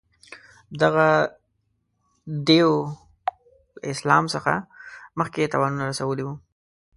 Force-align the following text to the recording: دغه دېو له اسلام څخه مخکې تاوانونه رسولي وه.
دغه 0.81 1.07
دېو 2.47 2.71
له 2.89 2.91
اسلام 3.93 4.23
څخه 4.33 4.53
مخکې 5.19 5.49
تاوانونه 5.51 5.83
رسولي 5.91 6.23
وه. 6.25 6.35